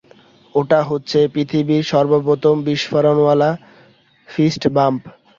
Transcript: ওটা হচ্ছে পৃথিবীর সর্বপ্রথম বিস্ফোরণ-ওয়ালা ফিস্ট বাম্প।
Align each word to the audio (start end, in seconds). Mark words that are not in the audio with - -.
ওটা 0.55 0.79
হচ্ছে 0.89 1.19
পৃথিবীর 1.33 1.83
সর্বপ্রথম 1.91 2.55
বিস্ফোরণ-ওয়ালা 2.67 3.49
ফিস্ট 4.29 4.63
বাম্প। 4.75 5.01